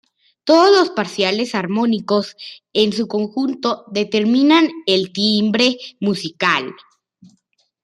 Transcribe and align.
Todos 0.45 0.75
los 0.75 0.89
parciales 0.95 1.53
armónicos, 1.53 2.35
en 2.73 2.91
su 2.91 3.07
conjunto 3.07 3.85
determinan 3.91 4.67
el 4.87 5.13
timbre 5.13 5.77
musical. 5.99 6.73